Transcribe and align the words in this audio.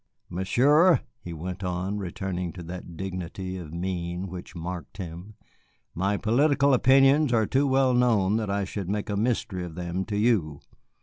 "Monsieur," 0.31 1.01
he 1.19 1.31
went 1.31 1.63
on, 1.63 1.99
returning 1.99 2.51
to 2.53 2.63
that 2.63 2.97
dignity 2.97 3.59
of 3.59 3.71
mien 3.71 4.25
which 4.29 4.55
marked 4.55 4.97
him, 4.97 5.35
"my 5.93 6.17
political 6.17 6.73
opinions 6.73 7.31
are 7.31 7.45
too 7.45 7.67
well 7.67 7.93
known 7.93 8.35
that 8.37 8.49
I 8.49 8.63
should 8.63 8.89
make 8.89 9.11
a 9.11 9.15
mystery 9.15 9.63
of 9.63 9.75
them 9.75 10.03
to 10.05 10.17
you. 10.17 10.59